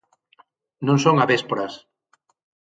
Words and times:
Non 0.85 0.97
son 1.03 1.15
avésporas. 1.23 1.73